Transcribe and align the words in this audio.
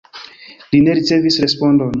Li 0.71 0.81
ne 0.87 0.97
ricevis 1.01 1.41
respondon. 1.47 1.89